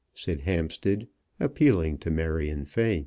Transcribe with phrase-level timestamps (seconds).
[0.15, 1.07] said Hampstead,
[1.39, 2.99] appealing to Marion Fay.